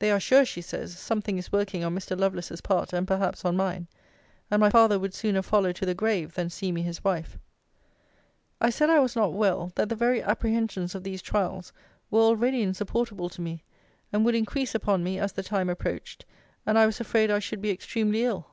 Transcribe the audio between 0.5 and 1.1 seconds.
says,